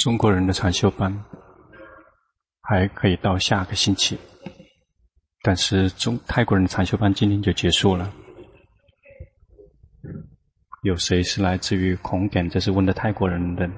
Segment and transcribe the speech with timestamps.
[0.00, 1.12] 中国人的禅修班
[2.62, 4.18] 还可以到下个星期，
[5.42, 8.10] 但是中泰国人的禅修班今天就结束了。
[10.84, 12.48] 有谁是来自于孔敢？
[12.48, 13.68] 这是问的泰国人的，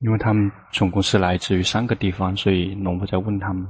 [0.00, 3.64] 因为他们总共是来自于三个地方，所以农夫在问他们。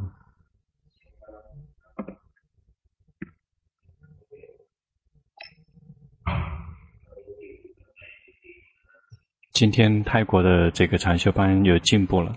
[9.55, 12.37] 今天泰国的这个禅修班有进步了，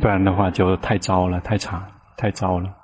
[0.00, 1.80] 不然的话就太糟了，太惨，
[2.16, 2.76] 太糟了。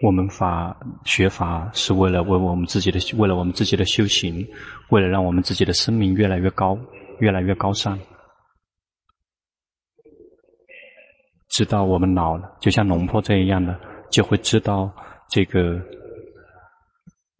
[0.00, 0.74] 我们法
[1.04, 4.48] 学法是为了为我们自己的，为了我们自己的修行，
[4.88, 6.78] 为了让我们自己的生命越来越高，
[7.18, 7.98] 越来越高尚。
[11.50, 13.78] 知道我们老了，就像龙婆这样的，
[14.10, 14.90] 就会知道
[15.28, 15.80] 这个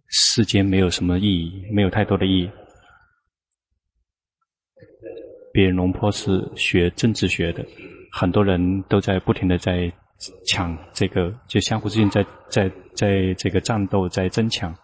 [0.09, 2.51] 世间没有什么意义，没有太多的意义。
[5.53, 7.65] 别人龙婆是学政治学的，
[8.13, 9.93] 很多人都在不停的在
[10.47, 14.75] 抢这个，就相互之间在在在这个战斗，在争抢。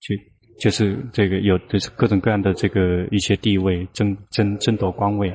[0.00, 0.32] 去。
[0.58, 5.32] 就是这个有的是各种各样的这个一些地位争争争夺官位。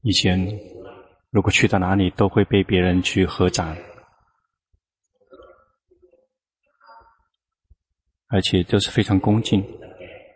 [0.00, 0.58] 以前
[1.30, 3.76] 如果去到哪里都会被别人去合掌，
[8.28, 9.62] 而且都是非常恭敬。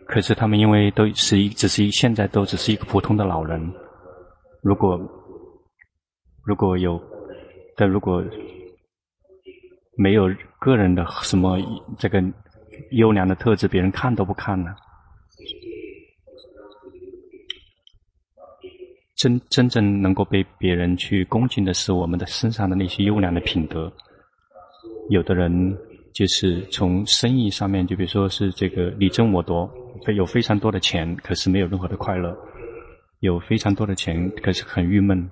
[0.06, 3.73] 可是他们因为都是一只是一现在都只是一个普通的老人，
[4.61, 4.99] 如果
[6.45, 7.01] 如果有
[7.75, 8.23] 但如果。
[10.03, 11.56] 没有个人的什么
[11.97, 12.20] 这个
[12.91, 14.75] 优良的特质，别人看都不看了。
[19.15, 23.93] 真真正能够被别人去恭敬的是我们的身上的那些优良的品德。
[25.09, 25.78] 有的人
[26.12, 29.71] 就是从生意上面，就比如说是这个你争我夺，
[30.16, 32.34] 有非常多的钱，可是没有任何的快乐；
[33.21, 35.31] 有非常多的钱，可是很郁闷。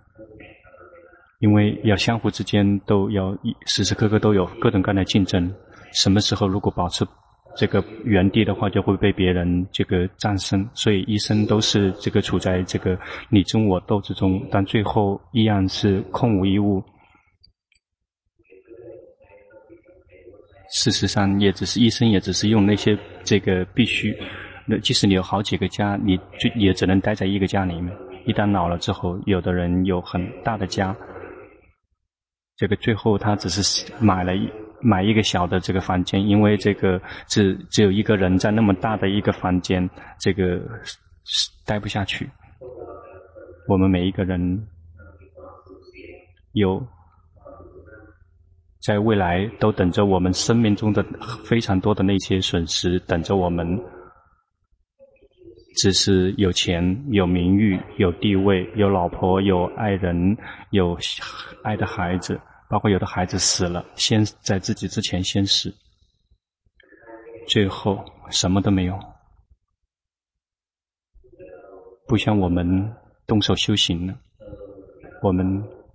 [1.40, 3.36] 因为要相互之间都要
[3.66, 5.52] 时时刻刻都有各种各样的竞争，
[5.92, 7.04] 什么时候如果保持
[7.56, 10.68] 这个原地的话，就会被别人这个战胜。
[10.74, 12.96] 所以一生都是这个处在这个
[13.30, 16.82] 你争我斗之中，但最后依然是空无一物。
[20.72, 24.14] 事实上，也只是一生，也只是用那些这个必须。
[24.66, 27.92] 那即使你有好几个家，你就也只能待在一个家里面。
[28.26, 30.94] 一旦老了之后，有的人有很大的家。
[32.60, 34.46] 这个最后他只是买了一
[34.82, 39.88] 买一个小的这个房间，因为这个只只有一个人在那么大的一个房间，
[40.18, 40.60] 这个
[41.64, 42.28] 待不下去。
[43.66, 44.62] 我们每一个人
[46.52, 46.86] 有
[48.82, 51.02] 在未来都等着我们生命中的
[51.42, 53.66] 非常多的那些损失等着我们，
[55.76, 60.36] 只是有钱、有名誉、有地位、有老婆、有爱人、
[60.70, 60.96] 有
[61.64, 62.40] 爱的孩子。
[62.68, 65.74] 包括有的孩子死了，先在自己之前先死，
[67.48, 67.98] 最后
[68.30, 68.96] 什么都没有。
[72.06, 72.64] 不像我们
[73.26, 74.14] 动手修行了，
[75.20, 75.44] 我们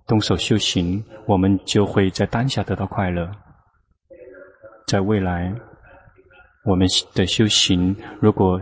[0.06, 3.26] 动手修行，我们就会在当下得到快乐。
[4.86, 5.50] 在未来，
[6.66, 8.60] 我们的修行如果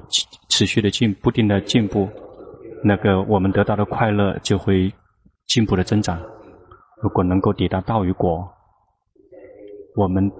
[0.56, 2.08] 持续的进，不停的进步，
[2.84, 4.88] 那个我们得到的快乐就会
[5.48, 6.16] 进步的增长。
[7.02, 8.48] 如果能够抵达道与果，
[9.96, 10.30] 我们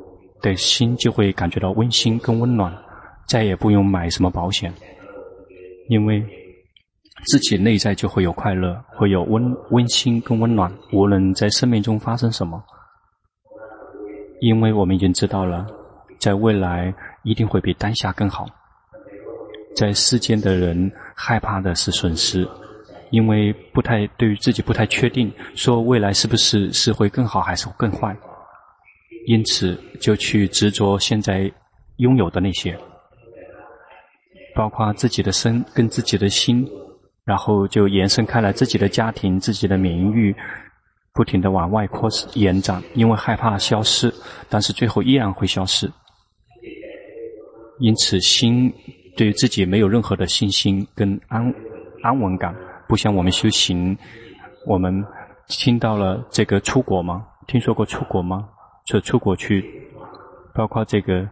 [0.41, 2.73] 的心就会感觉到温馨跟温暖，
[3.27, 4.73] 再也不用买什么保险，
[5.89, 6.25] 因为
[7.27, 12.63] 自己内在就会有快乐，会有温温馨跟温暖，无论在生命中发生什么，
[14.41, 15.67] 因为我们已经知道了，
[16.21, 16.95] 在未来
[17.25, 18.47] 一定会比当下更好。
[19.77, 22.49] 在世间的人害怕的是损失。
[23.11, 28.17] 因为不太对于自己不太确定，说未来是不是是会更好还是更坏，
[29.29, 31.49] 因此就去执着现在
[31.99, 32.77] 拥有的那些，
[34.53, 36.69] 包括自己的身跟自己的心，
[37.25, 40.35] 然后就延伸开来自己的家庭、自己的名誉，
[41.13, 44.13] 不停地往外扩延展，因为害怕消失，
[44.49, 45.89] 但是最后依然会消失，
[47.79, 48.75] 因此心
[49.17, 51.55] 对于自己没有任何的信心跟安
[52.03, 52.55] 安稳感。
[52.87, 53.97] 不像我们修行，
[54.67, 55.05] 我们
[55.49, 57.25] 听到了这个出国吗？
[57.47, 58.49] 听说过出国吗？
[58.85, 59.65] 就出国去，
[60.55, 61.27] 包括这个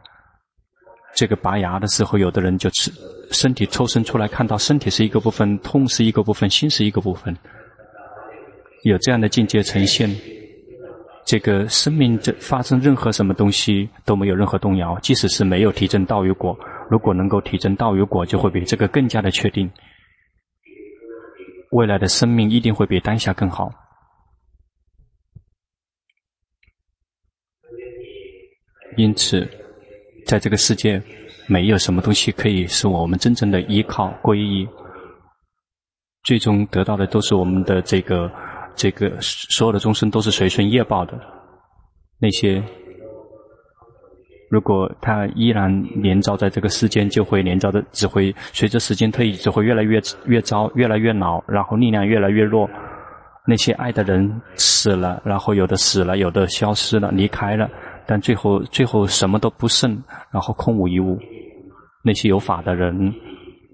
[1.15, 2.91] 这个拔牙的时候，有的人就吃
[3.31, 7.37] 身体抽身出来，看到身体是一个部分，痛是一个部分，心是一个部分，
[8.85, 10.11] 有这样的境界呈现。
[11.25, 16.59] 这个生命这发生任何什么东西都没有任何动摇，即使是没有体证道与果，
[16.91, 19.71] 如果能够体证道与果，就会比这个更加的确定。
[21.71, 23.71] 未来的生命一定会比当下更好。
[28.99, 29.49] 因此，
[30.27, 31.03] 在这个世界，
[31.47, 34.69] 没有什么东西可以使我们真正的依靠皈依。
[36.25, 38.31] 最终得到的都是我们的这个
[38.77, 41.19] 这个所有的众生都是随顺业报的。
[42.19, 42.63] 那些
[44.53, 52.69] 如果他依然连招在这个世间，就会连招的只会随着时间推移，只会越来越越糟，越来越老，然后力量越来越弱。
[53.47, 57.67] 那些爱的人死了，然后有的死了，有的消失了，离开了。
[58.07, 59.91] 但最后，最后什么都不剩，
[60.31, 61.19] 然后空无一物。
[62.05, 63.11] 那些有法的人，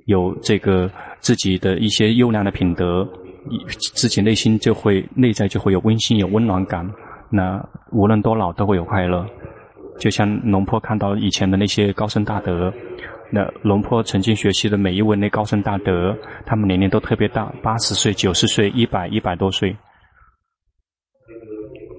[0.06, 0.88] 有这个
[1.18, 3.04] 自己的一些优良的品德，
[3.96, 6.88] 自己内心就会内在就会有温馨、有温暖感。
[7.30, 7.60] 那
[7.90, 9.26] 无论多老都会有快乐。
[9.98, 12.72] 就像龙坡看到以前的那些高僧大德，
[13.30, 16.16] 那龙坡曾经学习的每一位那高僧大德，
[16.46, 19.76] 他们年龄都特别大，八十岁、九十岁、一百、一百多岁。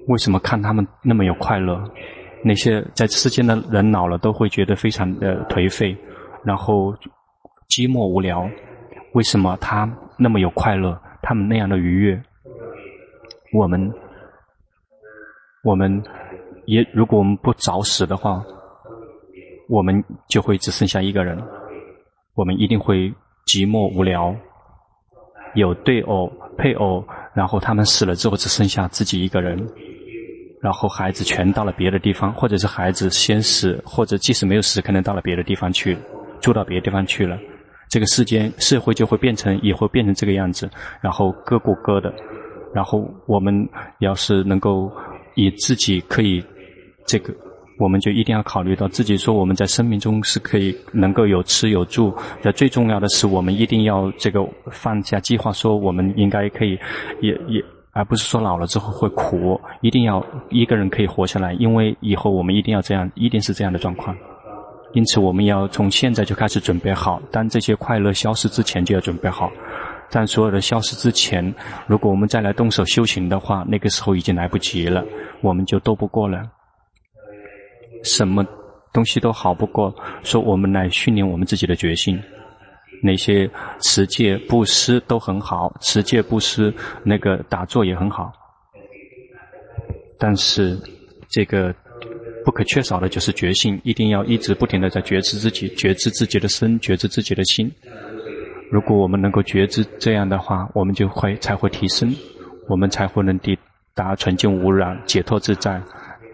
[0.08, 1.78] 为什么看他们那么有快乐？
[2.42, 5.96] 那些在世间的人老了都会觉得非常的颓废，
[6.42, 6.92] 然后
[7.68, 8.48] 寂寞无聊。
[9.12, 9.86] 为什么他
[10.18, 10.98] 那么有快乐？
[11.22, 12.20] 他们那样的愉悦。
[13.52, 13.92] 我们，
[15.62, 16.02] 我们
[16.70, 18.40] 也如果我们不早死的话，
[19.68, 21.36] 我们就会只剩下一个人。
[22.36, 23.12] 我们一定会
[23.44, 24.32] 寂寞无聊。
[25.56, 29.58] 有对偶、配偶，然后他们死了之后只剩下自己一个人。
[30.62, 35.98] 然后孩子全到了别的地方，或者是孩子先死，或者即使没有死，可能到了别的地方去，
[36.40, 37.36] 住到别的地方去了。
[37.88, 40.70] 这个世间社会就会变成，也会变成这个样子，
[41.00, 42.14] 然后各过各的。
[42.72, 43.68] 然后我们
[43.98, 44.88] 要是能够
[45.34, 46.40] 以自己可以，
[47.10, 47.34] 这个
[47.76, 52.14] 我们就一定要考虑到自己说我们在生命中是可以能够有吃有住。
[52.40, 56.78] 那最重要的是，我们一定要这个放下计划，说我们应该可以
[57.20, 57.64] 也也。
[57.92, 64.16] 而不是说老了之后会苦，一定要一个人可以活下来，因为以后我们一定要这样，一定是这样的状况。
[64.92, 69.50] 因此，我们要从现在就开始准备好，当这些快乐消失之前就要准备好。
[70.08, 71.52] 但所有的消失之前，
[71.88, 75.04] 如果我们再来动手修行的话，那个时候已经来不及了，
[75.40, 76.42] 我们就斗不过了。
[78.02, 78.44] 什么
[78.92, 82.20] 东西都好不过，说我们来训练我们自己的决心。
[83.02, 83.50] 那些
[83.80, 88.30] 持戒布施都很好，持戒布施那个打坐也很好，
[90.18, 90.78] 但是
[91.30, 91.74] 这个
[92.44, 97.72] 不可缺少的就是觉性，一定要一直不停的在觉知自己，觉知自己的身，觉知自己的心。
[98.70, 102.14] 如果我们能够觉知这样的话，我们就会才会提升，
[102.68, 103.58] 我们才会能抵
[103.94, 105.80] 达纯净无染、解脱自在。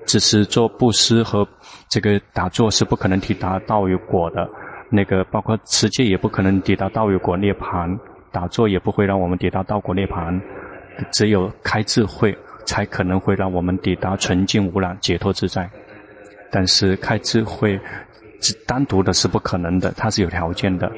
[0.07, 1.47] 只是做布施和
[1.89, 4.49] 这个打坐是不可能抵达道与果的。
[4.89, 7.99] 那个包括持戒也不可能抵达道与果涅槃，
[8.31, 10.41] 打坐也不会让我们抵达道果涅槃，
[11.11, 15.69] 只有开智慧才可能会让我们抵达纯净无染、解脱自在。
[16.53, 17.79] 但是开智慧
[18.41, 20.91] 只单独的是不可能的，它是有条件的。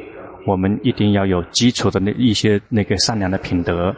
[0.47, 3.95] 我们一定要有基础的那一些那个善良的品德。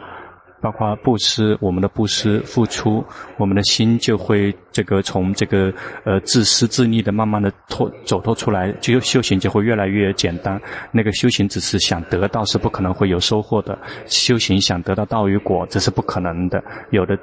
[0.61, 3.03] 包括布施，我们的布施付出，
[3.37, 5.73] 我们的心就会这个从这个
[6.05, 10.61] 呃自私自利的慢慢的脱走脱出来，就修行就会越来越简单。
[10.91, 13.75] 那个修行只是想得到，是不可能会有收获的。
[14.05, 16.63] 修行想得到道与果，这是不可能的。
[16.91, 17.17] 有的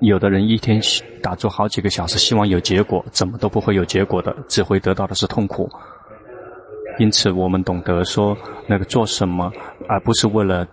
[0.00, 0.80] 有的人一天
[1.22, 5.68] 打坐好几个小时，希望有结果，怎么都不会有结果的，只会得到的是痛苦。
[6.98, 8.34] 因此，我们懂得说
[8.66, 9.52] 那个做什么，
[9.86, 10.66] 而不是为了。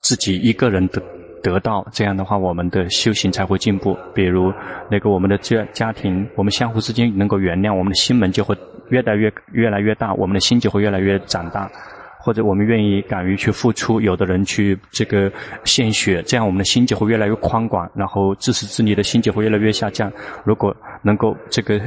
[0.00, 1.02] 自己一个人得
[1.42, 3.96] 得到，这样的话，我们的修行才会进步。
[4.14, 4.52] 比如，
[4.90, 8.56] 那个我们的家家庭，我们相互之间能够原谅，我们的心门就会
[8.90, 11.70] 越来越越来越大，我们的心就会越来越长大。
[12.18, 15.30] 或者我们愿意敢于去付出，有的人去这个
[15.64, 20.12] 献血，这样我们的心就会越来越宽广，然后自私自利的心就会越来越下降。
[20.44, 21.80] 如果能够这个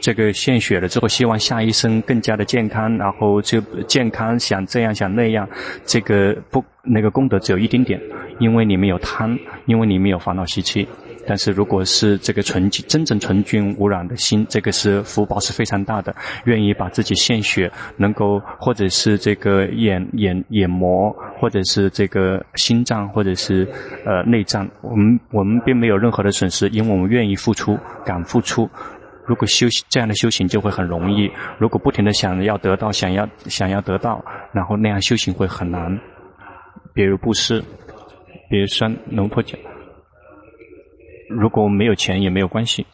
[0.00, 5.48] 这个献血了之后，希望下一生更加的健康，然后就健康想这样想那样，
[5.84, 8.00] 这个不那个功德只有一丁点，
[8.38, 10.86] 因为你没有贪，因为你没有烦恼习气。
[11.26, 16.14] 但是如果是这个纯、真正纯净污染的心，这个是福报是非常大的。
[16.44, 23.66] 愿意把自己献血，能够或者是这个眼眼眼膜，或者是这个心脏，或者是
[24.04, 28.68] 呃内脏，我们我们并没有任何的损失，因为我们愿意付出，敢付出。
[29.26, 31.30] 如果修行这样的修行就会很容易。
[31.58, 35.96] 如果不停的想要得到，想要想要得到，然后那样修行会很难。
[36.92, 37.62] 比如布施，
[38.48, 39.56] 比如说龙婆讲，
[41.30, 42.86] 如果没有钱也没有关系。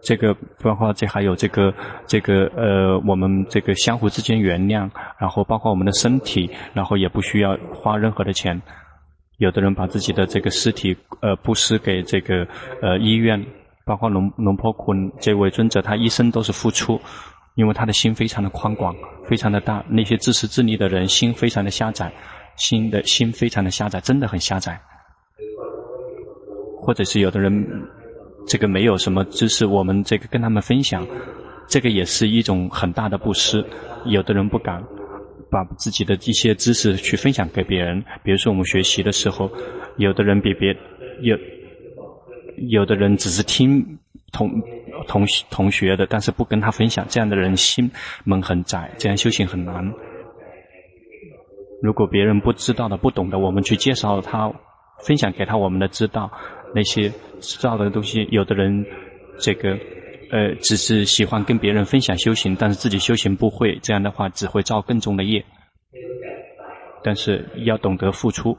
[0.00, 1.74] 这个包括这还有这个
[2.06, 4.88] 这个呃，我们这个相互之间原谅，
[5.18, 8.62] 然后包括我们的身体，然后也不需要花任何的钱。
[9.38, 12.46] 有的人把自己的这个尸体呃布施给这个
[12.80, 13.44] 呃医院，
[13.84, 17.00] 包括龙龙婆坤这位尊者，他一生都是付出，
[17.56, 18.94] 因为他的心非常的宽广，
[19.28, 19.84] 非常的大。
[19.88, 22.12] 那些自私自利的人心非常的狭窄，
[22.54, 24.80] 心的心非常的狭窄，真的很狭窄。
[26.88, 27.52] 或者是有的人。
[28.46, 31.06] 这个没有什么知识，我们这个跟他们分享，
[31.68, 33.62] 这个也是一种很大的布施。
[34.06, 34.82] 有的人不敢
[35.50, 39.50] 把自己的一些知识去分享给别人，比如说我们学习的时候，
[39.98, 40.74] 有的人比别
[41.20, 41.36] 有
[42.70, 43.98] 有的人只是听
[44.32, 44.50] 同
[45.06, 47.90] 同同学的，但是不跟他分享，这样的人心
[48.24, 49.92] 门很窄，这样修行很难。
[51.82, 54.50] 如果别人不知道的、不懂的，我们去介绍他，
[55.04, 56.32] 分享给他我们的知道。
[56.74, 57.10] 那些
[57.40, 58.84] 知道的东西，有的人
[59.40, 59.70] 这个
[60.30, 65.44] 呃，只是喜欢跟别人分享修行，但是自己修行不会，这样的话只会造更重的业。
[67.02, 68.56] 但是要懂得付出，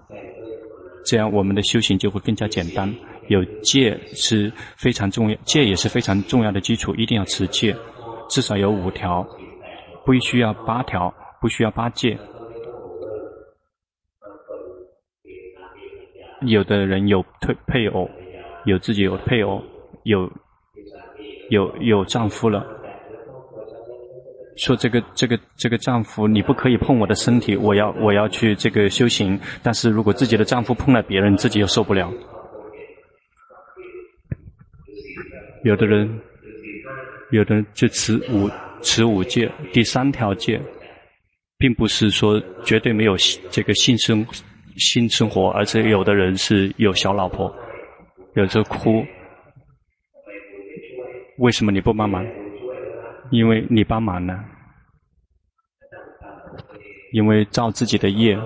[1.06, 2.92] 这样我们的修行就会更加简单。
[3.28, 7.76] 有戒是非常重要，戒也是非常重要的基础，一定要持戒，
[8.28, 9.24] 至少有五条，
[10.04, 12.18] 不需要八条，不需要八戒。
[16.42, 18.10] 有的人有配配偶，
[18.66, 19.62] 有自己有配偶，
[20.04, 20.32] 有
[21.50, 22.66] 有有丈夫了，
[24.56, 29.40] 说这个这个这个丈夫，你不可以碰我的身体，我要我要去这个修行。
[29.62, 32.12] 但是如果自己的丈夫碰了别人，自己又受不了。
[35.66, 36.10] 有的人，
[37.32, 38.50] 有的人就持五
[38.82, 40.62] 持五戒，第三条戒，
[41.58, 43.18] 并不是说绝对没有
[43.50, 44.26] 这个性生。
[44.80, 47.54] 性生活，而且有的人是有小老婆，
[48.36, 49.06] 有时候哭。
[51.38, 52.26] 为什么你不帮忙？
[53.32, 54.44] 因为你帮忙了。
[57.12, 58.38] 因为造自己的业，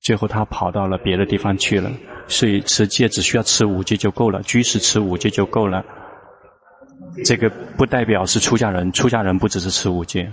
[0.00, 1.90] 最后他跑到了别的地方去了。
[2.28, 5.84] 所以持戒只需要持五戒就够了，居士持五戒就够了。
[7.24, 10.32] 这个不代表是出家人，出家人不只是持五戒。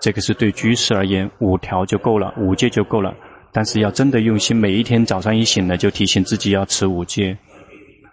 [0.00, 3.14] 这个是对居士而言，五条就够了，五戒就够了。
[3.52, 7.38] 但是要真的用心，每一天早上一醒来就提醒自己要持五戒。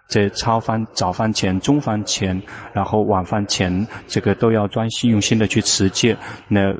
[0.08, 2.40] 在超饭早饭前、中饭前，
[2.74, 6.16] 然后晚饭前，这个都要专心用心的去持戒。
[6.48, 6.74] 那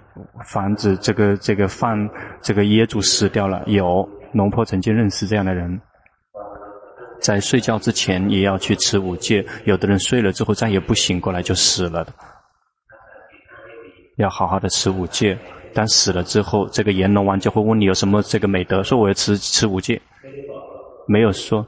[0.45, 1.97] 防止这个这个饭
[2.43, 3.63] 这个业主死掉了。
[3.67, 5.81] 有农婆曾经认识这样的人，
[7.21, 9.45] 在睡觉之前也要去持五戒。
[9.65, 12.13] 有的人睡了之后再也不醒过来就死了的。
[14.17, 15.39] 要好好的持五戒，
[15.73, 20.01] 但死了之后，这个阎罗王就会问你有什么这个美德，说我要持持五戒，
[21.09, 21.67] 没有说，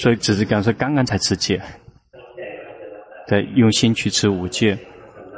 [0.00, 1.60] 所以只是讲说刚刚才持戒，
[3.26, 4.78] 在用心去持五戒，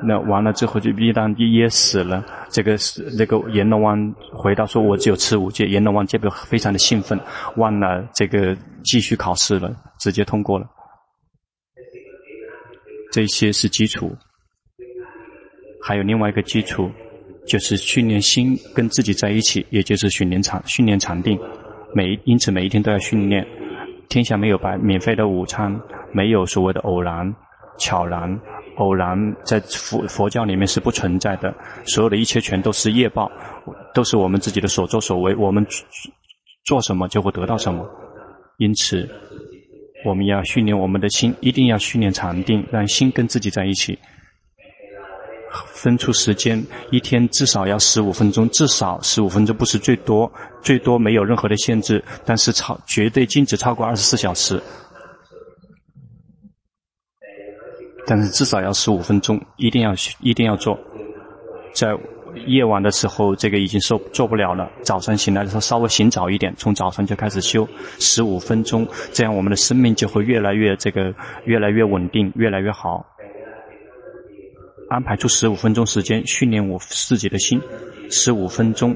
[0.02, 7.18] 那完了之后就一旦噎死了，这个是那个阎罗王回答说我只有持五戒，阎罗王这个非常的兴奋，
[7.56, 8.54] 忘了这个
[8.85, 10.66] 继续考试了，直接通过了，
[13.11, 14.14] 这些是基础。
[15.82, 16.90] 还有另外一个基础，
[17.46, 21.38] 就是训练心跟自己在一起，也就是训练禅训练禅定。
[21.94, 23.46] 每因此每一天都要训练。
[24.08, 25.80] 天下没有白免费的午餐，
[26.12, 27.32] 没有所谓的偶然、
[27.78, 28.40] 巧然。
[28.76, 33.30] 偶然在佛佛教里面是不存在的，所有的一切全都是业报，
[33.94, 35.34] 都是我们自己的所作所为。
[35.37, 35.64] 我们
[36.64, 37.87] 做什么就会得到什么。
[38.56, 39.08] 因此，
[40.04, 43.99] 我们要训练我们的心，一定要训练禅定，让心跟自己在一起。
[45.73, 50.30] 分出时间，一天至少要十五分钟，至少十五分钟不是最多，
[50.62, 54.62] 最多没有任何的限制，但是超绝对禁止超过二十四小时。
[58.07, 60.78] 但是至少要十五分钟，一定要一定要做。
[61.73, 61.97] 在
[62.47, 64.71] 夜晚的时候，这个已经受做不了了。
[64.83, 71.12] 早上醒来的时候，稍微醒早一点，从早上就开始修十五分钟，这样我们的生命就会越来越这个
[71.45, 73.04] 越来越稳定，越来越好。
[74.90, 77.62] 安排出十五分钟时间训练我自己的心，
[78.11, 78.94] 十五分钟。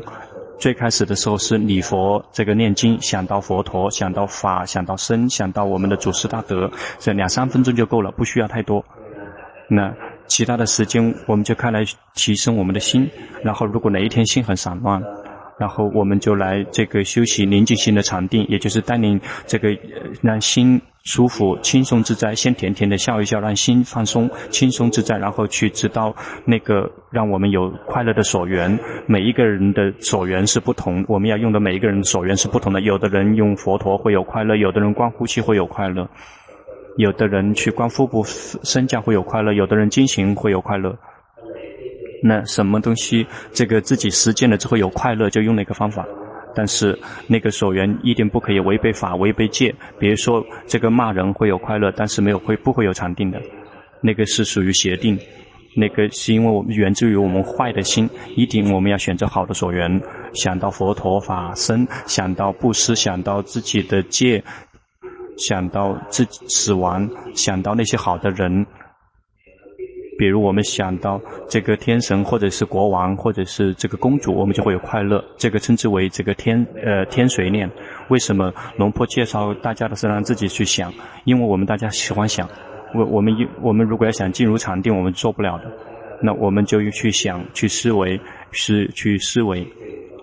[0.58, 8.84] 最开始的时候是礼佛，这个念经，想到佛陀，想到法，想到身，想到我们的祖师大德，这两三分钟就够了，不需要太多。
[9.68, 9.94] 那
[10.26, 11.84] 其他的时间我们就开来
[12.14, 13.08] 提升我们的心。
[13.44, 15.00] 然后如果哪一天心很散乱，
[15.58, 19.68] 然后我们就来这个休息宁静心的禅定，也就是带领这个
[20.20, 28.78] 让心舒服、轻松自在，先甜甜的笑一笑，让心放松、轻松自在，然后去知道那个让我们有快乐的所缘。
[29.06, 32.80] 每一个人的所缘是不同，我们要用的每一个人所缘是不同的。
[32.80, 36.08] 有的人用佛陀会有快乐，有的人观呼吸会有快乐，
[36.96, 40.98] 有的人去观腹部升降会有快乐，有的人经行会有快乐。
[42.26, 46.06] 那什么东西，这个自己实践了之后有快乐，就用那个方法。
[46.56, 49.74] 但是那个所缘一定不可以违背法、违背戒。
[49.98, 53.38] 比如说，这个骂人会有快乐，但是没有会不会有禅定的，
[54.00, 55.18] 那个是属于邪定。
[55.76, 60.00] 那个是因为我们源自于我们坏的心，一定我们要选择好的所缘，
[60.32, 64.42] 想到佛陀法身，想到布施，想到自己的戒，
[65.36, 68.64] 想到自己死亡，想到那些好的人。
[70.16, 75.24] 比如我们想到这个天神，或者是国王，或者是这个公主，我们就会有快乐。
[75.36, 77.70] 这个称之为这个天呃天随念。
[78.10, 80.92] 为什么龙婆介绍大家的是让自己去想？
[81.24, 82.48] 因为我们大家喜欢想。
[82.94, 85.64] 我我们一我们如果要想进入禅定，我们做不了的。
[86.22, 88.20] 那我们就去想，去思维，
[88.52, 89.66] 是去思维，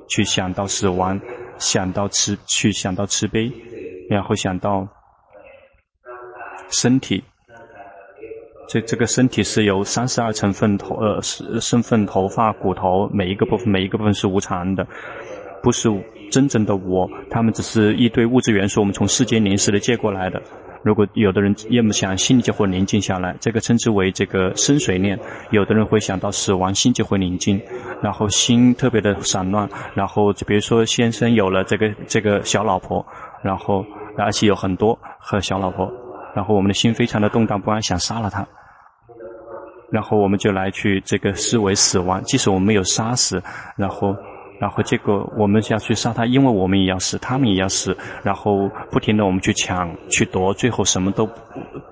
[0.08, 1.20] 去想到死亡，
[1.58, 3.52] 想到慈，去想到慈悲，
[4.10, 4.88] 然后想到
[6.70, 7.22] 身体。
[8.72, 11.20] 这这个身体是由三十二成分头呃
[11.60, 14.88] 身份头发骨头每一个部分每一个部分是无常的，
[15.62, 15.90] 不是
[16.32, 20.42] 真正的我，他们只是一堆物质元素，我们从世间临时的借过来的。
[20.84, 25.20] 如果有的人要么想心里就会宁静下来，这个称之为这个深水念。
[25.50, 27.62] 有的人会想到死亡，心就会宁静，
[28.02, 33.06] 然后心特别的散乱，然后就比如说先生有了这个这个小老婆，
[33.44, 33.86] 然后
[34.18, 35.92] 而且有很多和小老婆，
[36.34, 38.48] 然后我们的心非常的动荡不安，想杀了他。
[39.92, 43.44] 然后我们就来去这个思维死亡，即使我们没有杀死，
[43.76, 44.16] 然后，
[44.60, 51.28] 然后结果我们要去杀他，因为我们也要死，他们也要死，然后不停的我们去抢去夺，最后什么都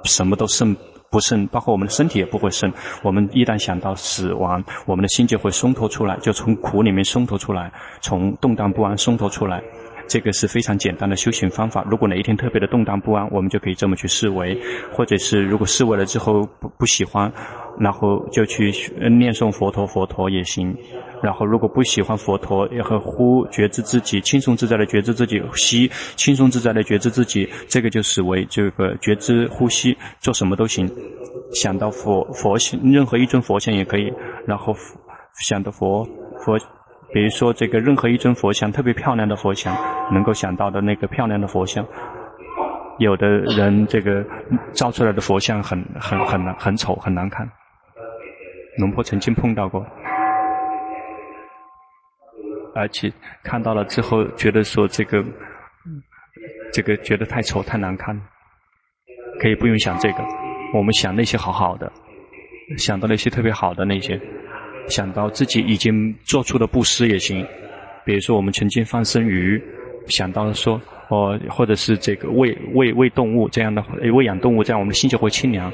[0.05, 0.75] 什么都剩
[1.09, 2.71] 不剩，包括我们的身体也不会剩。
[3.03, 9.61] 我们一旦想到死亡，我们的心就会松脱出来，就从苦里面松脱出来，从动荡不安松脱出来。
[10.09, 11.85] 这个是非常简单的修行方法。
[11.89, 14.59] 如果哪一天特别的动荡不安，我们就可以这么去思维，
[14.91, 17.31] 或者是如果思维了之后不不喜欢，
[17.79, 18.71] 然后就去
[19.19, 20.75] 念诵佛陀，佛陀也行。
[21.21, 30.89] 然后如果不喜欢佛陀，也和呼觉知自己，轻松自在的觉知自己吸，轻松自在的觉知自己，这个就视为这个觉知呼吸，做什么都行。
[31.53, 34.11] 想到佛佛像，任何一尊佛像也可以。
[34.47, 34.75] 然后
[35.47, 36.03] 想到佛
[36.43, 36.57] 佛。
[37.11, 39.75] 比如说，这个任何一尊佛像，特别漂亮的佛像，
[40.13, 41.83] 能够想到的那个漂亮的佛像，
[42.99, 44.23] 有的人这个
[44.73, 47.49] 造出来的佛像很很很难很丑很难看。
[48.77, 49.83] 龙婆曾经碰到过，
[52.75, 53.11] 而且
[53.43, 55.25] 看到了之后，觉得说这个
[56.71, 58.15] 这个觉得太丑太难看，
[59.41, 60.23] 可以不用想这个，
[60.75, 61.91] 我们想那些好好的，
[62.77, 64.21] 想到那些特别好的那些。
[64.87, 67.45] 想到自己已经做出的布施也行，
[68.05, 69.61] 比如说我们曾经放生鱼，
[70.07, 75.71] 想到说哦，或者是这个喂喂喂动物这样的喂养动物，这样我们的心就会清凉。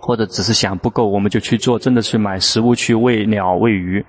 [0.00, 4.04] 或者只是想不够，我们就去做，真的是买食物去喂鸟喂鱼。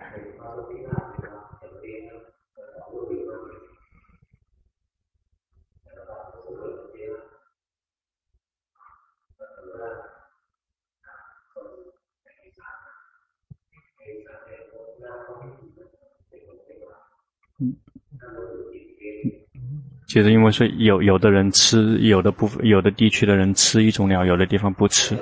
[20.07, 25.13] 其实，因为说有有的人吃，有的部分有的地区的人吃一种鸟，有的地方不吃。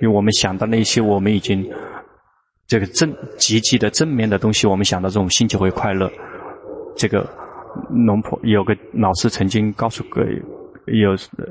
[0.00, 1.68] 因为我们想到那些我们已经
[2.66, 6.08] 这个正积极的正面的东西，我们想到这种心就会快乐。
[6.96, 7.28] 这个
[7.90, 10.22] 农婆有个老师曾经告诉过
[10.86, 11.44] 有呃。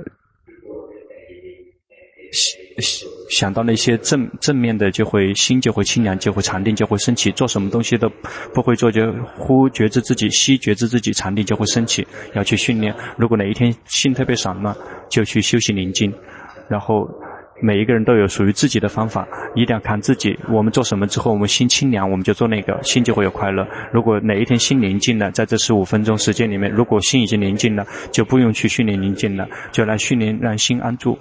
[3.29, 7.31] 想到那些正正面的，就会心就会清凉，就会禅定就会升起。
[7.31, 8.09] 做什么东西都
[8.53, 12.05] 不会做，就呼觉知自己，吸觉知自己，禅定就会升起。
[12.36, 12.93] 要去训练。
[13.17, 14.75] 如果哪一天心特别散乱，
[15.09, 16.13] 就去休息宁静。
[16.69, 17.09] 然后
[17.62, 20.38] 每一个人都有属于自己的方法，一定要看自己。
[20.49, 23.65] 我们做什么之后，我们心清凉，我们就做那个，心就会有快乐。
[23.91, 31.17] 如果哪一天心宁静了，在这十五分钟时间里面，如果心已经宁静了，就不用去训练宁静了，就来训练让心安住。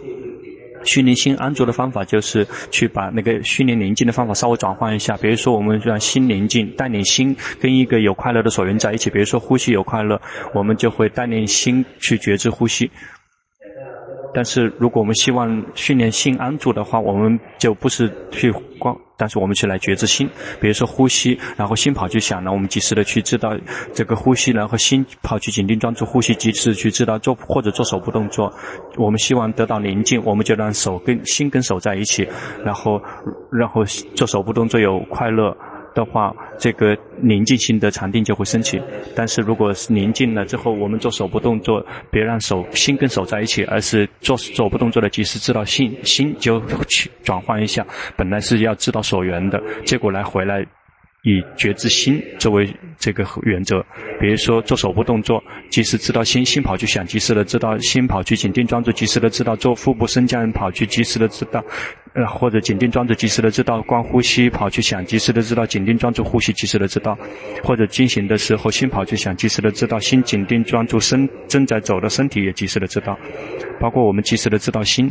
[0.85, 5.17] 训练心安卓的方法，就是去把那个训练宁静的方法稍微转换一下。
[5.17, 9.11] 比如说，我们让心宁静，带领心跟一个有快乐的所缘在一起。
[9.11, 10.21] 比如说，呼吸有快乐，
[10.55, 12.91] 我们就会带领心去觉知呼吸。
[14.35, 20.29] 但是如果我们希望训练心安住的话，我们就不是去光，但是我们去来觉知心。
[20.61, 23.57] 比如说呼吸，然后心跑去想了，我们及时的去知道
[23.93, 28.53] 这个呼吸，然后心跑去紧盯专注呼吸，及时去知道做或者做手部动作。
[28.97, 32.27] 我们希望得到宁静，我们就让手跟心跟手在一起，
[32.65, 33.01] 然后
[33.51, 35.57] 然后做手部动作有快乐。
[35.95, 38.81] 的话，这个宁静心的禅定就会升起。
[39.15, 47.87] 但是如果是宁静了之后，我们做手部动作，别让手心跟手在一起，而是做手部动作的及时知道心，心就去转换一下。
[48.17, 50.67] 本来是要知道所缘的，结果来回来。
[51.23, 53.81] 以觉知心作为这个原则，
[54.21, 61.65] 比如说做手部动作，及时知道心，心跑去想，及时的知道心跑去紧盯专注，及时的知道做腹部升降跑去，及时的知道，
[62.15, 67.17] 呃或者紧盯专注，及时的知道观呼吸跑去想，及时的知道紧盯专注呼吸，及时的知道，
[67.63, 73.17] 或者进行的时候心跑去想，及时的知道心紧盯专注身正在走的身体也及时的知道，
[73.79, 75.09] 包括我们及时的知道心，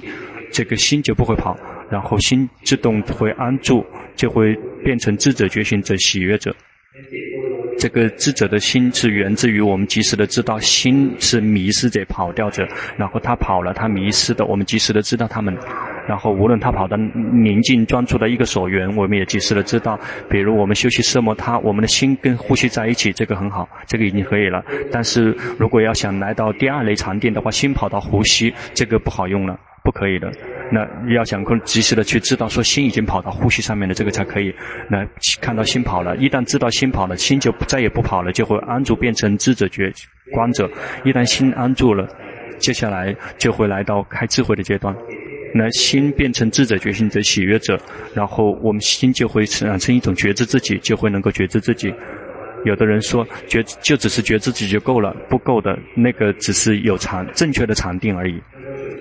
[0.52, 1.58] 这个心就不会跑。
[1.92, 6.56] 然后心自动会安住，就会变成智者、觉醒者、喜悦者。
[7.78, 15.58] 这个智者的心是源自于我们及时的知道心是迷失者、跑掉者，然后他跑了，他迷失的，我们及时的知道他们。
[16.08, 20.00] 然后无论他跑到宁静专注的一个所缘，我们也及时的知道。
[20.30, 24.64] 比如我们休息色摩他，我们的心跟呼吸在一起，这个很好，这个已经可以了。
[24.92, 29.58] 但是如果要想来到第二类禅定的话，心跑到呼吸，这个不好用了。
[29.84, 30.32] 不可以的，
[30.72, 34.54] 那要想更及时的去知道说心已经跑到呼吸上面了，这个才可以。
[34.90, 35.06] 那
[35.42, 39.92] 看到心跑了，一旦知道心跑了，心就再也不跑了，就会安住变成智者觉
[40.32, 40.70] 观者。
[41.04, 42.08] 一旦心安住了，
[42.58, 44.96] 接下来就会来到开智慧的阶段。
[45.54, 47.78] 那心变成智者觉醒者喜悦者，
[48.14, 51.94] 然后我们心就会产生一种觉知自己，就会能够觉知自己。
[52.64, 58.42] 有的人说觉就只是觉自己就够了，不够的，那个只是有禅正确的禅定而已。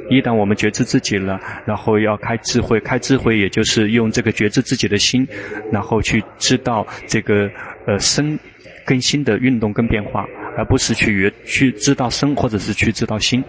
[0.08, 5.26] 一旦我们觉知自己了，然后要开智慧，开智慧也就是用这个觉知自己的心，
[5.70, 7.48] 然后去知道这个
[7.86, 8.38] 呃身
[8.84, 13.44] 跟心的运动跟变化，而不是去去知道身或者是去知道心。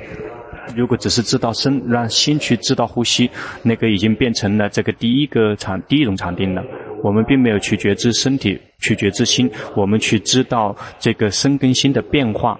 [0.75, 3.29] 如果只是知道身，让心去知道呼吸，
[3.63, 6.63] 那个已经变成了这个第一个场第一种场定了。
[7.03, 12.59] 我们并没有去觉知身体，去觉知心，我们去知道这个身跟心的变化。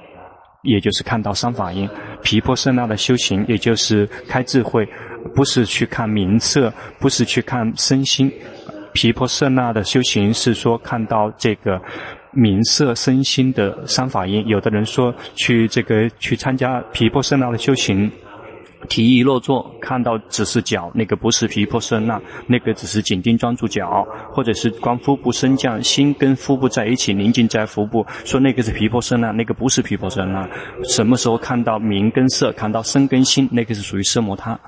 [0.63, 1.89] 也就是看到三法印，
[2.21, 4.87] 毗婆舍那的修行，也就是开智慧，
[5.33, 8.31] 不是去看名色，不是去看身心。
[8.93, 11.81] 毗婆舍那的修行是说看到这个
[12.31, 14.47] 名色身心的三法印。
[14.47, 18.11] 有的人说去这个去参加毗婆舍那的修行。
[18.89, 30.49] 提议落座，看到只是脚，那个不是皮婆舍那，那个只是紧盯专注脚，或者是观腹部升降，心跟腹部在一起宁静在腹部，说那个是皮婆舍那，那个不是皮婆舍那。
[30.83, 34.59] 什么时候看到名跟色，看到身跟心，那个是属于奢摩他。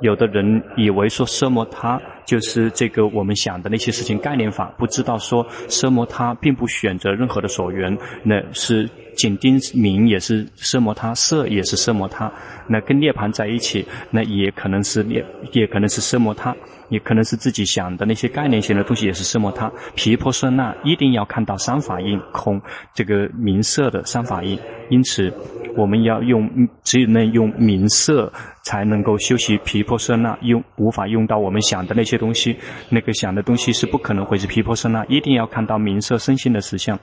[0.00, 12.32] 有的人以为说奢摩他就是这个我们想的那些事情概念法，不知道说奢摩他并不选择任何的所缘，那是紧盯名也是奢摩他，色也是奢摩他，
[12.68, 16.56] 那跟涅槃在一起，那也可能是涅，也可能是奢摩他。
[16.90, 19.70] 也可能是自己想的那些概念性的东西，也是奢摩他。
[19.94, 22.60] 毗婆舍那一定要看到三法印空，
[22.92, 24.58] 这个名色的三法印。
[24.88, 25.32] 因此，
[25.76, 26.50] 我们要用，
[26.82, 28.32] 只能用名色
[28.64, 32.56] 才能够修习毗婆舍那，用无法用到我们想的那些东西。
[32.88, 36.98] 那个想的东西是不可能会是毗婆舍那，一定要看到名色身心的实相。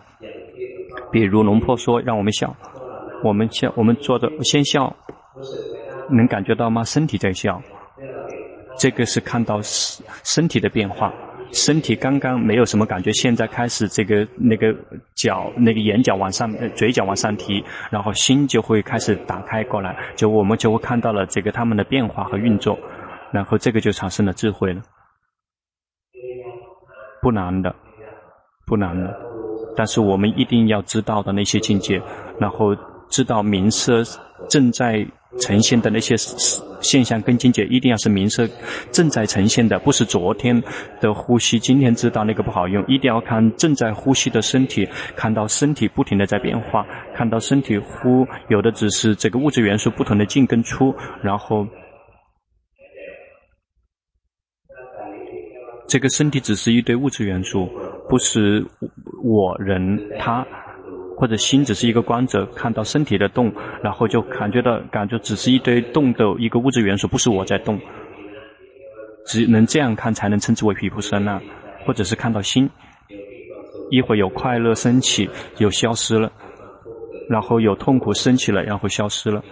[1.12, 2.56] 比如龙婆说，让我们笑，
[3.24, 4.96] 我们笑，我们做的先笑，
[6.10, 6.84] 能感觉到吗？
[6.84, 7.62] 身体在笑。
[8.80, 11.12] 这个是看到身身体的变化，
[11.52, 14.72] 身体刚刚没有什么感觉，现在开始这个那个
[15.16, 22.78] 角那个眼角往上，嘴角往上提，然后心就会开始打开过来，就我们就会看到了这个他们的变化和运作，
[23.32, 24.82] 然后这个就产生了智慧了，
[27.20, 27.76] 不难的，
[28.68, 29.20] 不难的，
[29.78, 32.02] 但是我们一定要知道的那些境界，
[32.38, 32.76] 然后
[33.10, 34.04] 知道名色
[34.50, 35.08] 正在。
[35.40, 36.16] 呈现的那些
[36.82, 38.48] 现象跟境界，一定要是名色
[38.92, 40.64] 正在呈现的，不是昨天
[41.02, 51.68] 的呼吸，今天知道那个不好用，一定要看正在呼吸的身体，看到身体不停的在变化，看到身体呼有的只是这个物质元素不同的进跟出，然后
[55.88, 57.70] 这个身体只是一堆物质元素，
[58.10, 58.66] 不是
[59.24, 60.46] 我人他。
[61.20, 67.80] 或者心只是一个观者，看到身体的动，然后就感觉到感觉只是一堆动的一个物质元素，不是我在动。
[69.26, 71.42] 只能这样看，才能称之为毗婆舍那，
[71.88, 72.70] 或者是看到心，
[73.90, 76.32] 一会有快乐升起，又消失了。
[77.30, 79.44] 然后有痛苦升起了，然后消失了，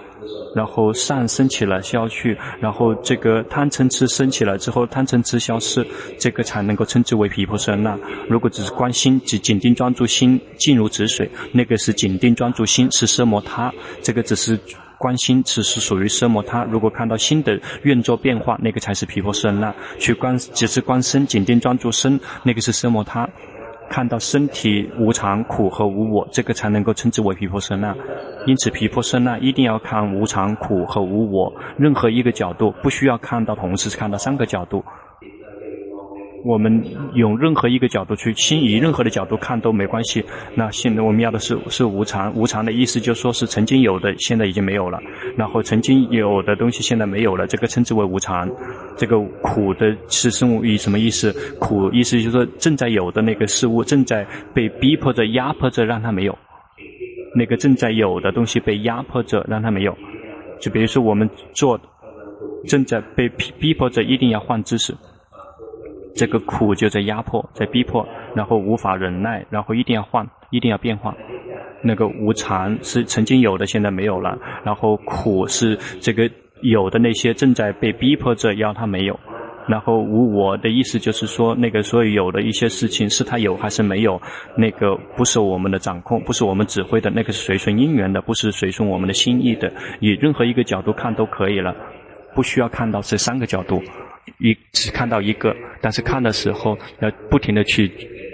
[0.56, 5.86] 然后善升起了消去，然后这个贪嗔痴升起来之后，贪嗔痴消失，
[6.18, 7.98] 这个才能够称之为毗婆舍那。
[8.30, 14.58] 如果只是关心，只紧盯专注心静如止水，那个是紧盯专注心是奢摩他，这个只是
[14.98, 16.64] 关心，只是属于奢摩他。
[16.64, 19.74] 如果看到心的运作变化，那个才是毗婆舍那。
[20.00, 23.30] 去观只是观身，紧盯专注身，那个是奢摩他。
[23.89, 27.95] 看到身体无常、苦和无我，这个才能够称之为皮婆舍那。
[28.45, 34.84] 因此，皮婆舍那一定要看无常、苦和无我，任何一个角度不需要看到同时看到三个角度。
[36.45, 36.84] 我们
[37.15, 40.23] 用任何一个角度去，心以任何的角度看都没关系。
[40.53, 44.99] 那现在我们要的是是无常，无常的意思就说是曾经有的，现在已经没有了。
[45.36, 48.47] 然后曾经有的东西现在没有了，这个称之为无常。
[48.95, 51.34] 这个苦的是生物以什么意思？
[51.60, 56.38] 苦意思就是说正在有的那个事物正在被逼迫着、压迫着让它没有。
[57.36, 59.97] 那个正在有的东西被压迫着让它没有。
[60.62, 61.79] 就比如说我们做
[62.67, 63.27] 正在被
[63.60, 64.95] 逼迫着一定要换姿势。
[66.15, 71.13] 这个苦就在压迫，在逼迫，然后无法忍耐，然后一定要换，一定要变化。
[71.84, 74.38] 那个无常是曾经有的，现在没有了。
[74.63, 76.30] 然后苦是这个
[76.62, 79.19] 有的那些正在被逼迫着要它没有。
[79.67, 84.21] 然后无我的意思就是说，那个所有有的一些事情是它有还是没有，
[84.56, 89.73] 那个不受我们的掌控，不是我们指挥的，那个是随顺因缘的，不是随顺我们的心意的。
[89.99, 91.75] 以任何一个角度看都可以了，
[92.36, 93.82] 不需要看到这三个角度。
[94.40, 97.90] 一只看到一个，但是看的时候要不停的去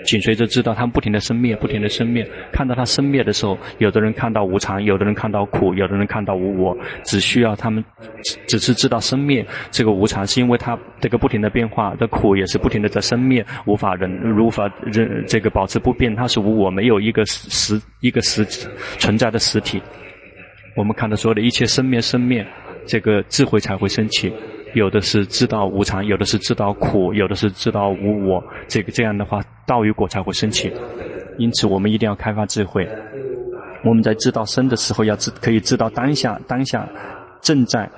[0.06, 2.28] 紧随着知道它们不停的生灭，不停的生灭。
[2.52, 6.76] 看到它生灭的时候，有的人看到无常，有的人看到苦，有的人看到无我。
[7.04, 7.84] 只需要他们
[8.24, 18.44] 只只是知道生灭，这个无常是因为它这个不停的变化，的苦也是不停的在生灭，无法忍，无法忍这个保持不变，它是无我，没有一个实一个实
[18.98, 19.82] 存在的实体。
[20.76, 22.46] 我们看到所有的一切生灭生灭，
[22.88, 24.34] 这个智慧才会升起。
[24.74, 28.44] 有的是知道无常，有的是知道苦，有的是知道无我。
[28.68, 30.72] 这个这样的话，道与果才会升起。
[31.38, 32.88] 因此，我们一定要开发智慧。
[33.84, 36.88] 我们在知道生的时候，要知可以知道当下，当下
[37.42, 37.90] 正在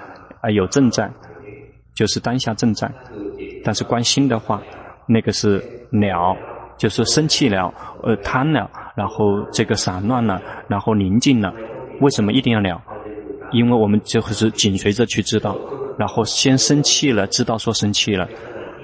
[0.42, 1.12] 啊有正在，
[1.94, 2.90] 就是当下正在。
[3.64, 4.62] 但是观心的话，
[5.08, 6.36] 那个是了，
[6.78, 11.54] 就是生气了，呃贪了，然后这个散乱了，然后宁静了。
[12.02, 12.82] 为什么一定要了？
[13.52, 15.56] 因为我们就是紧随着去知道。
[15.98, 18.28] 然后先生气了，知道说生气了，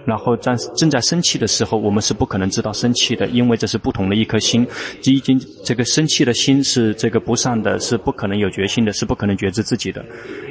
[0.05, 4.65] 然后在正在生气的时候，我们是不可能知道生气的，因为这是不同的一颗心。
[5.03, 10.03] 已经这个生气的心是这个不善的，是不可能有决心的，是不可能觉知自己的。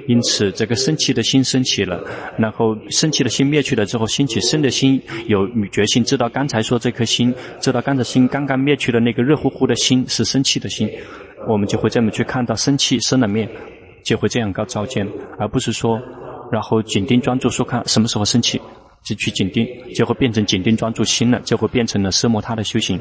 [0.07, 2.03] 因此，这个生气的心升起了，
[2.37, 10.90] 然后生气的心灭去了之后，兴起生的心有决心，知道刚才说这颗心，知道刚才心刚刚灭去的那个热乎乎的心是生气的心，
[11.49, 13.49] 我们就会这么去看到生气生了灭，
[14.03, 15.07] 就会这样高照见，
[15.38, 16.01] 而不是说。
[16.50, 18.61] 然后紧盯专注说看什么时候升起，
[19.04, 23.00] 就去紧盯，就会变成紧盯专注心了，就会变成了奢摩他的修行。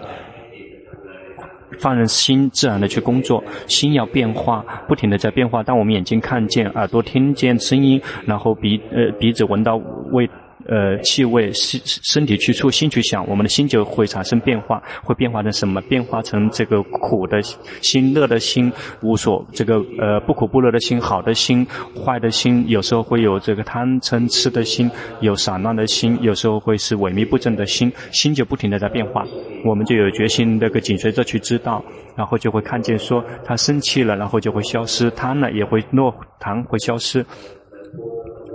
[1.79, 5.61] 放任心自然的去工作，心要变化，不停的在变化。
[5.61, 9.75] 当我们眼睛看见，耳朵听见声音，然后鼻呃鼻子闻到
[10.11, 10.27] 味。
[10.67, 15.79] 呃，气味，身身体去触，心去想，我们的心就会产生变化，会变化成什么？
[15.87, 17.41] 变化成这个苦的
[17.81, 18.69] 心、乐的心、
[19.01, 29.25] 无所这个呃不苦不乐的心、好的心、坏的心，有时候会有这个贪嗔痴的心，有散乱的心，有时候会是萎靡不振的心，心就不停的在变化，
[29.63, 31.81] 我们就有决心那个紧随着去知道，
[32.15, 37.25] 然后就会看见说他生气了，然后就会消失，贪了也会落贪会消失。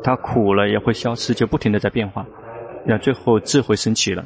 [0.03, 2.27] 他苦了也会消失，就不停的在变化，
[2.85, 4.25] 然后最后智慧升起了，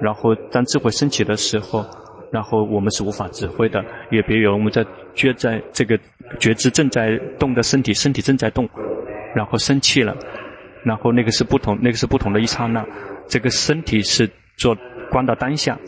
[0.00, 1.84] 然后当智慧升起的时候，
[2.32, 5.98] 然后我们是无法指挥的，也比如我们在觉在这个
[6.40, 8.68] 觉知正在动的身体，身体正在动，
[9.34, 10.16] 然后生气了，
[10.84, 12.84] 然后那个是不同，那个是不同的一刹那，
[13.28, 14.76] 这个身体是做
[15.10, 15.78] 观到当下，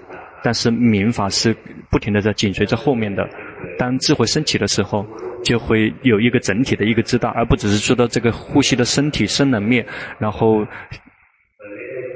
[0.45, 1.55] 但是明法是
[1.91, 3.29] 不停的在紧随着后面的，
[3.77, 5.05] 当智慧升起的时候。
[5.43, 9.85] 就会有一个整体的一个知道，而不只是知道这个呼吸的身体生了灭，
[10.19, 10.67] 然后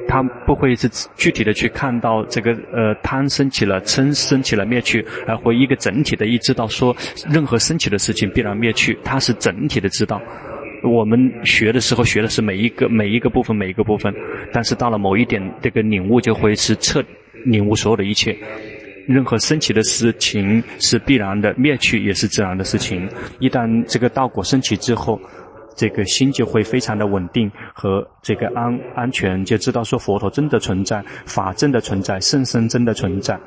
[0.08, 6.94] 他不会是具体的去看到这个呃贪升起了，嗔升起了灭去，而会一个整体的一知道说
[7.30, 10.20] 任何升起的事情必然灭去，它是整体的知道。
[10.82, 14.12] 我们学的时候学的是每一个每一个部分每一个部分，
[14.52, 17.02] 但是到了某一点这个领悟就会是彻
[17.44, 18.36] 领悟所有的一切。
[19.06, 23.08] 任何升起的事情是必然的，灭去也是自然的事情。
[23.38, 25.20] 一旦这个道果升起之后，
[25.76, 33.38] 这个心就会非常的稳定和这个安安全，就知道说佛陀真的存在，法真的存在，圣僧真的存在。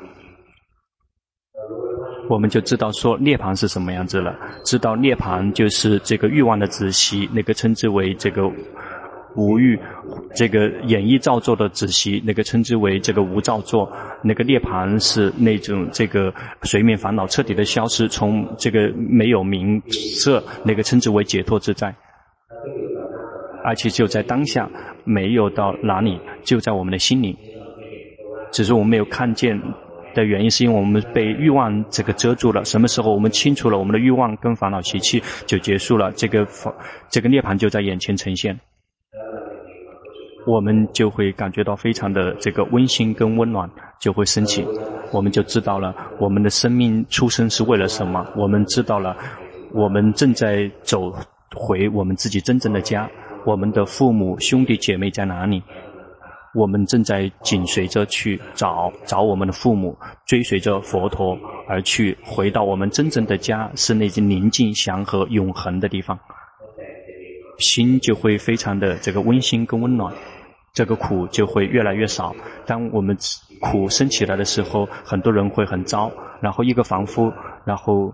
[2.28, 4.36] 我们就知道说涅槃是什么样子了。
[4.64, 8.42] 知道涅槃就是这个欲望的止息，那个称之为这个
[9.36, 9.78] 无欲；
[10.34, 13.90] 这个演绎造作的子息，那个称之为这个无造作。
[14.24, 21.94] 那个涅槃是那种这个随眠烦恼彻底的消失，从这个没有名色，那个称之为解脱自在。
[23.64, 24.70] 而且就在当下，
[25.04, 27.36] 没有到哪里，就在我们的心里。
[28.52, 29.60] 只是我们没有看见
[30.14, 32.64] 的原因，是因为我们被欲望这个遮住了。
[32.64, 36.12] 什么时候我们清除了我们的欲望跟烦恼习气，就结束了。
[36.12, 36.46] 这个
[37.10, 38.58] 这个涅槃就在眼前呈现，
[40.46, 44.64] 我们就会感觉到非常的这个温馨跟温暖就会升起。
[45.12, 48.24] 我们就知道了我们的生命出生是为了什么。
[48.36, 49.16] 我们知道了，
[49.72, 51.12] 我们正在走
[51.54, 53.10] 回我们自己真正的家。
[53.44, 55.62] 我们的父母兄弟姐妹在哪里？
[56.54, 66.18] 我们正在紧随着去找找我们的父母，追随着佛陀而去，回到我们真正的家，是那些宁静、祥和、永恒的地方。
[67.58, 70.12] 心就会非常的这个温馨跟温暖，
[70.76, 72.36] 这个苦就会越来越少。
[72.66, 73.16] 当我们
[73.62, 76.12] 苦升起来的时候，很多人会很糟，
[76.42, 77.32] 然后一个凡夫，
[77.64, 78.12] 然后，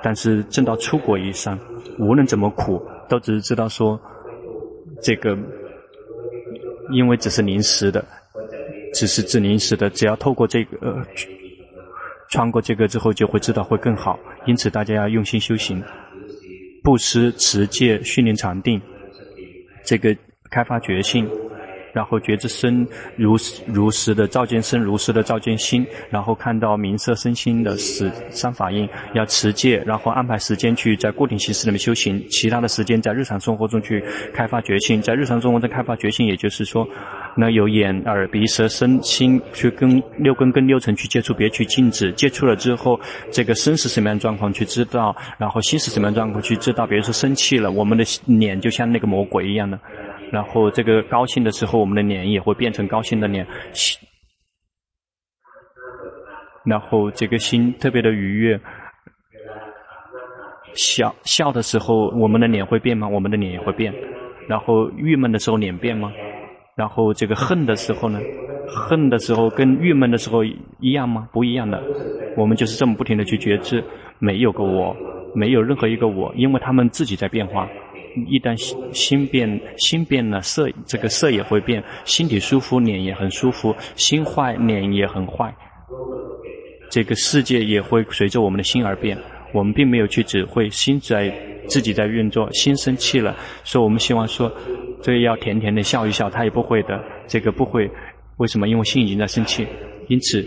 [0.00, 1.58] 但是证到出国以上，
[1.98, 4.00] 无论怎么苦，都只是知道说。
[5.02, 5.36] 这个，
[6.92, 8.04] 因为只是临时的，
[8.94, 11.02] 只是治临时的，只要透过这个，呃，
[12.30, 14.16] 穿过这个之后，就会知道会更好。
[14.46, 15.82] 因此，大家要用心修行，
[16.84, 18.80] 布施、持戒、训练禅定，
[19.84, 20.16] 这个
[20.50, 21.28] 开发觉性。
[21.94, 36.86] 然后觉知身如如实的照见身，如实的照见心，然后看到名色身心的十三法印，要持戒，然后安排时间去在固定形式里面修行，其他的时间在日常生活中去开发觉性，在日常生活中开发觉性，也就是说，
[37.36, 42.98] 那有眼耳鼻舌身心去跟六根跟六尘去接触，别去禁止，接触了之后，
[43.30, 49.78] 这个身是什么样的状况去知道，然后心是什么样状况去知道，比如说生气了，我们的脸就像那个魔鬼一样的。
[50.30, 53.46] 然后这个高兴的时候，我们的脸也会变成高兴的脸。
[56.64, 58.60] 然后这个心特别的愉悦。
[60.74, 63.08] 笑笑的时候，我们的脸会变吗？
[63.08, 63.92] 我们的脸也会变。
[64.46, 66.12] 然后郁闷的时候，脸变吗？
[66.78, 68.20] 然后这个恨的时候呢？
[68.68, 71.28] 恨的时候跟郁闷的时候一样吗？
[71.32, 71.82] 不一样的。
[72.36, 73.82] 我们就是这么不停的去觉知，
[74.20, 74.96] 没有个我，
[75.34, 77.68] 没有任何一个我，因为他们自己在变化。
[78.28, 81.82] 一旦心心变，心变了，色这个色也会变。
[82.04, 85.52] 心体舒服，脸也很舒服；心坏，脸也很坏。
[86.90, 89.18] 这个世界也会随着我们的心而变。
[89.52, 91.32] 我们并没有去指挥，心在
[91.68, 92.50] 自己在运作。
[92.52, 94.50] 心生气了，所以我们希望说，
[95.02, 97.02] 这要甜甜的笑一笑，他也不会的。
[97.26, 97.90] 这个不会，
[98.38, 98.68] 为什么？
[98.68, 99.66] 因为心已经在生气。
[100.08, 100.44] 因此，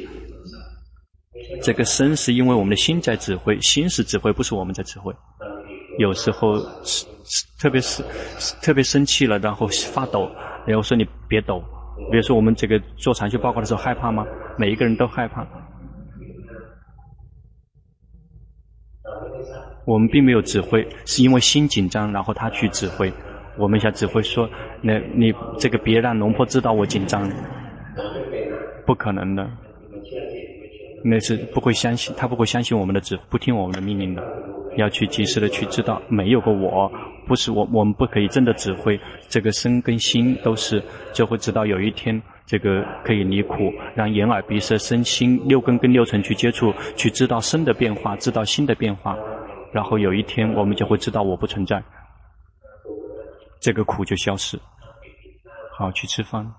[1.61, 5.13] 这个生是因为我们的心在指挥，心是指挥，不是我们在指挥。
[5.99, 7.05] 有时候是，
[7.59, 8.03] 特别是
[8.61, 10.29] 特别生气了，然后发抖。
[10.65, 11.63] 然后说你别抖。
[12.09, 14.25] 比如说我们这个做禅修报告的时候害怕吗？
[14.57, 15.45] 每一个人都害怕。
[19.91, 23.11] 我们并没有指挥，是因为心紧张，然后他去指挥。
[23.57, 24.49] 我们想指挥说，
[24.81, 27.29] 那你这个别让龙婆知道我紧张，
[28.85, 29.45] 不可能的。
[31.03, 34.23] 那是不会相信，他不会相信我们的指，不听我们的命令的。
[34.77, 36.89] 要去及时的去知道，没有个我，
[37.27, 38.97] 不是我，我们不可以真的指挥。
[39.27, 49.17] 这个身跟心都是，就会知道有一天，这个可以离苦，让眼耳鼻舌身心六根跟六尘去接触，去知道身的变化，知道心的变化，
[49.71, 51.81] 然后有一天我们就会知道我不存在，
[53.59, 54.59] 这个苦就消失。
[55.73, 56.53] 好，去吃饭。